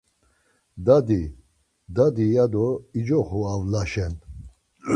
Dadi, 0.85 1.23
dadi 1.95 2.25
ya 2.35 2.45
do 2.53 2.65
icoxu 2.99 3.39
avlaşen. 3.53 4.13